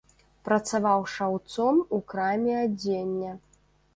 [0.47, 3.31] Працаваў шаўцом у краме адзення.